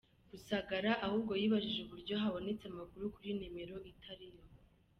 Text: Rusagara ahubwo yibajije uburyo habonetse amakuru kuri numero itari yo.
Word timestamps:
Rusagara 0.31 0.91
ahubwo 1.05 1.31
yibajije 1.41 1.79
uburyo 1.81 2.13
habonetse 2.21 2.63
amakuru 2.67 3.05
kuri 3.15 3.29
numero 3.39 3.75
itari 3.91 4.27
yo. 4.33 4.43